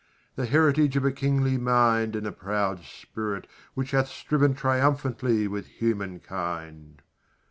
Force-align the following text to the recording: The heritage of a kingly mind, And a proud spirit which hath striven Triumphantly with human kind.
The 0.33 0.47
heritage 0.47 0.95
of 0.95 1.05
a 1.05 1.11
kingly 1.11 1.59
mind, 1.59 2.15
And 2.15 2.25
a 2.25 2.31
proud 2.31 2.83
spirit 2.85 3.45
which 3.75 3.91
hath 3.91 4.07
striven 4.07 4.55
Triumphantly 4.55 5.47
with 5.47 5.67
human 5.67 6.19
kind. 6.19 7.03